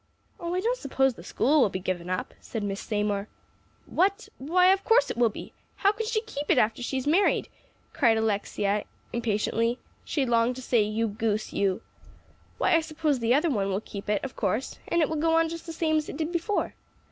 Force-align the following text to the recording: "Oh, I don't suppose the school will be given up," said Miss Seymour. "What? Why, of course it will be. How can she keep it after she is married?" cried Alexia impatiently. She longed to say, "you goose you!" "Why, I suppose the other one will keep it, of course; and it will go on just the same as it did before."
"Oh, 0.39 0.55
I 0.55 0.61
don't 0.61 0.79
suppose 0.79 1.13
the 1.13 1.21
school 1.23 1.61
will 1.61 1.69
be 1.69 1.77
given 1.77 2.09
up," 2.09 2.33
said 2.39 2.63
Miss 2.63 2.79
Seymour. 2.81 3.27
"What? 3.85 4.29
Why, 4.39 4.69
of 4.73 4.83
course 4.83 5.11
it 5.11 5.15
will 5.15 5.29
be. 5.29 5.53
How 5.75 5.91
can 5.91 6.07
she 6.07 6.23
keep 6.23 6.49
it 6.49 6.57
after 6.57 6.81
she 6.81 6.97
is 6.97 7.05
married?" 7.05 7.49
cried 7.93 8.17
Alexia 8.17 8.85
impatiently. 9.13 9.77
She 10.03 10.25
longed 10.25 10.55
to 10.55 10.61
say, 10.63 10.81
"you 10.81 11.07
goose 11.07 11.53
you!" 11.53 11.83
"Why, 12.57 12.73
I 12.73 12.81
suppose 12.81 13.19
the 13.19 13.35
other 13.35 13.51
one 13.51 13.69
will 13.69 13.79
keep 13.81 14.09
it, 14.09 14.23
of 14.23 14.35
course; 14.35 14.79
and 14.87 15.03
it 15.03 15.07
will 15.07 15.17
go 15.17 15.35
on 15.37 15.49
just 15.49 15.67
the 15.67 15.71
same 15.71 15.97
as 15.97 16.09
it 16.09 16.17
did 16.17 16.31
before." 16.31 16.73